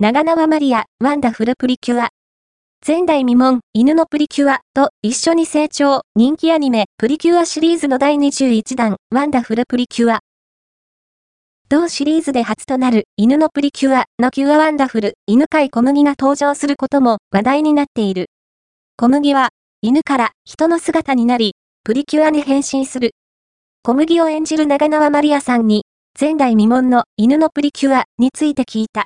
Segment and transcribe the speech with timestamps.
[0.00, 2.10] 長縄まりあ、わんだふるぷりきゅあ。
[2.86, 10.20] 前代未聞、犬のプリキュアと一緒に成長、人気アニメ、プリキュアシリーズの第21弾、わんだふるぷりきゅあ。
[11.68, 18.26] 同シリーズで初となる、犬のプリキュアのキュアワンダフル、犬飼こむぎが登場することも話題になっている。
[18.96, 19.48] こむぎは、
[19.82, 23.16] 犬から人の姿になり、プリキュアに変身する。
[23.82, 25.86] こむぎを演じる長縄まりあさんに、
[26.16, 28.96] 前代未聞の犬のプリキュアについて聞いた。